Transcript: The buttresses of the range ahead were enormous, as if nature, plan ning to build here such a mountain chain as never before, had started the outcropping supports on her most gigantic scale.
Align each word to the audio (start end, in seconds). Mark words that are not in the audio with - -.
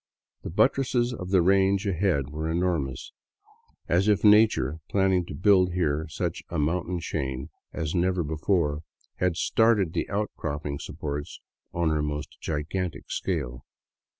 The 0.41 0.49
buttresses 0.49 1.13
of 1.13 1.29
the 1.29 1.43
range 1.43 1.85
ahead 1.85 2.31
were 2.31 2.49
enormous, 2.49 3.11
as 3.87 4.07
if 4.07 4.23
nature, 4.23 4.79
plan 4.89 5.11
ning 5.11 5.25
to 5.27 5.35
build 5.35 5.73
here 5.73 6.07
such 6.09 6.41
a 6.49 6.57
mountain 6.57 6.99
chain 6.99 7.51
as 7.71 7.93
never 7.93 8.23
before, 8.23 8.81
had 9.17 9.35
started 9.37 9.93
the 9.93 10.09
outcropping 10.09 10.79
supports 10.79 11.39
on 11.71 11.89
her 11.91 12.01
most 12.01 12.41
gigantic 12.41 13.11
scale. 13.11 13.63